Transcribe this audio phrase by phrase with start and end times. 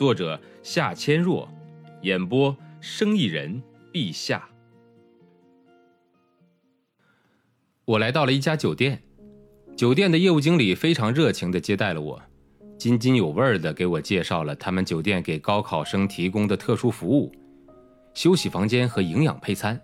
[0.00, 1.46] 作者夏千若，
[2.00, 3.62] 演播生意人
[3.92, 4.48] 陛下。
[7.84, 9.02] 我来到了一家酒店，
[9.76, 12.18] 酒店的业务经理非常热情的接待了我，
[12.78, 17.30] 津津有味的给我介绍了他们酒店给高考生提供的特殊服务：
[18.14, 19.78] 休息房间和营养配餐。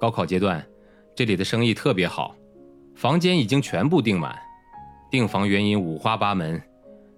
[0.00, 0.66] 高考阶段，
[1.14, 2.34] 这里的生意特别好，
[2.96, 4.36] 房间已经全部订满，
[5.12, 6.60] 订房原因五花八门。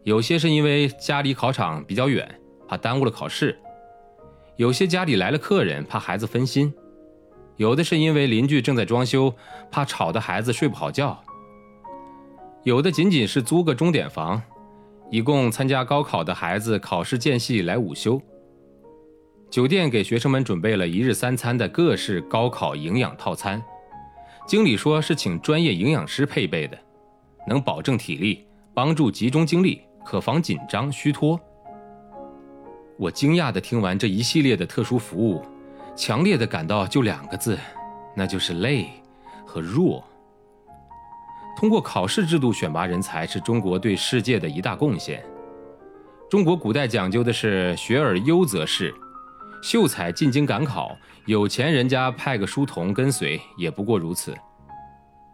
[0.04, 2.28] 有些是因为家离考场比较远，
[2.66, 3.54] 怕耽误了考试；
[4.56, 6.72] 有些家里来了客人，怕孩子分心；
[7.56, 9.32] 有的是因为邻居正在装修，
[9.70, 11.16] 怕吵得孩子睡不好觉；
[12.64, 14.42] 有的仅仅是租个钟点房，
[15.08, 18.20] 以供参加高考的孩子考试间隙来午休。
[19.50, 23.62] 酒店给学生们准备了一日三餐的各式高考营养套餐，
[24.48, 26.76] 经理说是请专业营养师配备的，
[27.46, 29.80] 能保证体力，帮助集中精力。
[30.04, 31.38] 可防紧张虚脱。
[32.98, 35.42] 我惊讶地听完这一系列的特殊服务，
[35.96, 37.58] 强烈地感到就两个字，
[38.14, 38.88] 那就是累
[39.46, 40.04] 和弱。
[41.56, 45.24] 通过考试制度选拔人才是中国对世界的一大贡献。
[46.30, 48.94] 中国古代讲究的是学而优则仕，
[49.62, 54.34] 秀才进京赶考，有钱人家派个书童跟随，也不过如此。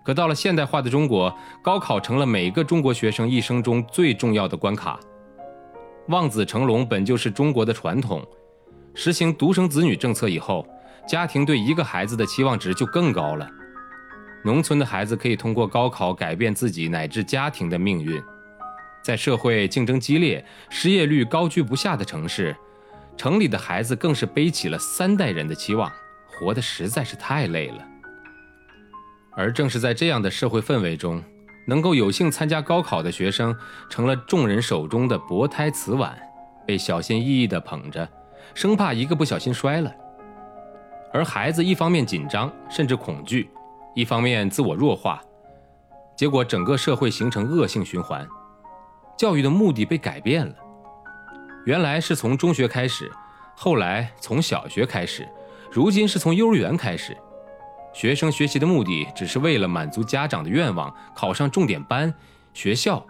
[0.05, 4.99] 可到了现代化的中国，高考成了每个中国学生一生中最重要的关卡。
[6.09, 8.27] 望子成龙本就是中国的传统，
[8.95, 10.67] 实行独生子女政策以后，
[11.07, 13.47] 家庭对一个孩子的期望值就更高了。
[14.45, 18.23] 农村的孩子可以通过高考改变自己乃至家庭的命运，
[19.03, 22.57] 在社会竞争激烈、失业率高居不下的城市，
[23.17, 25.93] 城里的孩子更是背起了三代人的期望，
[26.27, 27.88] 活得实在是太累了。
[29.39, 31.23] 而正是在这样的社会氛围中，
[31.65, 33.57] 能够有幸参加高考的学生，
[33.89, 36.19] 成了众人手中的薄胎瓷碗，
[36.67, 38.07] 被小心翼翼地捧着，
[38.53, 39.95] 生怕一个不小心摔了。
[41.13, 43.49] 而孩子一方面紧张甚至恐惧，
[43.95, 45.23] 一方面自我弱化，
[46.17, 48.27] 结果整个社会形成恶性循环，
[49.17, 50.53] 教育的目的被改变了。
[51.65, 53.09] 原来是从中学开始，
[53.55, 55.29] 后来从小学开始，
[55.71, 57.17] 如今是从幼儿园开始。
[57.99, 62.15] 学生学习的目的只是为了满足家长的愿望，考上重点班、
[62.55, 63.05] 学校，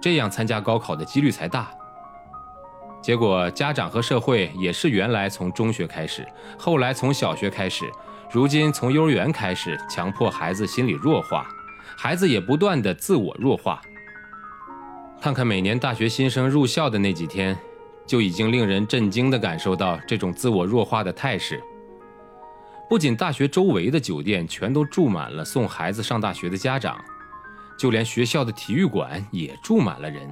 [0.00, 1.68] 这样参加高考的几率才大。
[3.02, 6.24] 结果家长和社会也是原来从中学开始，
[6.56, 7.90] 后来从小学开始，
[8.30, 11.44] 如今从幼儿园开始，强迫孩子心理弱化，
[11.96, 13.82] 孩子也不断的自我弱化。
[15.20, 17.58] 看看每年大学新生入校的那几天，
[18.06, 21.60] 就已经令人震惊的感受到这种自我弱化的态势。
[22.90, 27.00] 不仅大学周围的酒店全都住满了送孩子上大学的家长，
[27.78, 30.28] 就连学校的体育馆也住满了人。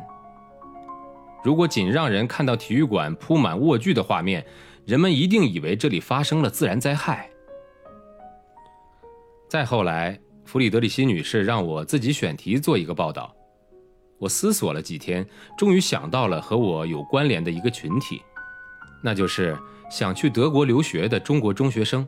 [1.44, 4.44] 如果仅让人看到体育馆铺满卧具的画面，
[4.84, 7.30] 人们一定以为这里发生了自然灾害。
[9.48, 13.32] 再后来，弗里德里希女士让我自己选题做一个报道，
[14.18, 15.24] 我思索了几天，
[15.56, 18.20] 终于想到了和我有关联的一个群体，
[19.00, 19.56] 那就是
[19.88, 22.04] 想去德国留学的中国中学生。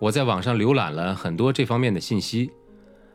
[0.00, 2.50] 我在网上浏览了很多这方面的信息，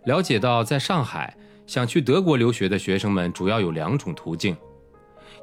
[0.06, 1.36] 了解到在上海
[1.66, 4.56] 想去德国留学的学生们主要有两种途径：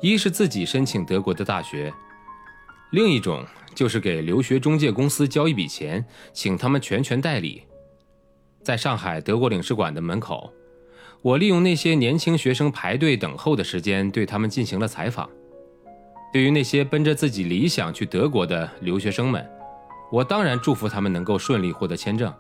[0.01, 1.93] 一是自己申请德国的大学，
[2.93, 3.45] 另一种
[3.75, 7.63] 就是给留学中介公司交一笔钱，请他们全权代理。
[8.63, 10.53] 在上海德国领事馆的门口，
[11.23, 15.29] 我利用那些年轻学生排队等候的时间，对他们进行了采访。
[16.33, 19.45] 对于那些奔着自己理想去德国的留学生们，
[20.13, 22.31] 我当然祝福他们能够顺利获得签证，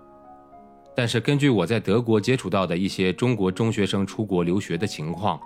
[0.94, 5.40] 但是根据我在德国接触到的一些中国中学生出国留学的情况，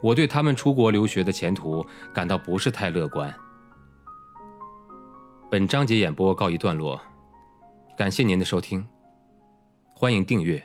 [0.00, 1.84] 我对他们出国留学的前途
[2.14, 3.34] 感到不是太乐观。
[5.50, 7.00] 本章节演播告一段落，
[7.96, 8.86] 感谢您的收听，
[9.96, 10.62] 欢迎订阅。